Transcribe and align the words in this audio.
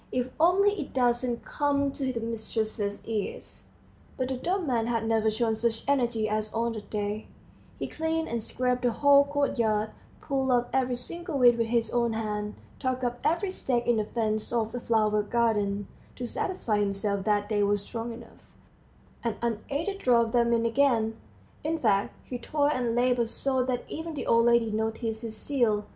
If 0.11 0.31
only 0.39 0.71
it 0.81 0.93
doesn't 0.93 1.45
come 1.45 1.91
to 1.91 2.11
the 2.11 2.19
mistress's 2.21 3.05
ears!" 3.07 3.67
But 4.17 4.29
the 4.29 4.35
dumb 4.37 4.65
man 4.65 4.87
had 4.87 5.05
never 5.07 5.29
shown 5.29 5.53
such 5.53 5.83
energy 5.87 6.27
as 6.27 6.51
on 6.55 6.73
that 6.73 6.89
day; 6.89 7.27
he 7.77 7.85
cleaned 7.85 8.27
and 8.27 8.41
scraped 8.41 8.81
the 8.81 8.91
whole 8.93 9.23
courtyard, 9.25 9.91
pulled 10.19 10.49
up 10.49 10.71
every 10.73 10.95
single 10.95 11.37
weed 11.37 11.55
with 11.55 11.67
his 11.67 11.91
own 11.91 12.13
hand, 12.13 12.55
tugged 12.79 13.03
up 13.03 13.19
every 13.23 13.51
stake 13.51 13.85
in 13.85 13.97
the 13.97 14.03
fence 14.05 14.51
of 14.51 14.71
the 14.71 14.79
flower 14.79 15.21
garden, 15.21 15.85
to 16.15 16.25
satisfy 16.25 16.79
himself 16.79 17.23
that 17.25 17.47
they 17.49 17.61
were 17.61 17.77
strong 17.77 18.11
enough, 18.11 18.55
and 19.23 19.35
unaided 19.43 19.99
drove 19.99 20.31
them 20.31 20.51
in 20.51 20.65
again; 20.65 21.15
in 21.63 21.77
fact, 21.77 22.15
he 22.23 22.39
toiled 22.39 22.71
and 22.73 22.95
labored 22.95 23.27
so 23.27 23.63
that 23.63 23.83
even 23.87 24.15
the 24.15 24.25
old 24.25 24.47
lady 24.47 24.71
noticed 24.71 25.21
his 25.21 25.37
zeal. 25.37 25.85